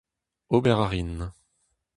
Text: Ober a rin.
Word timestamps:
Ober 0.55 0.75
a 0.85 0.87
rin. 0.91 1.15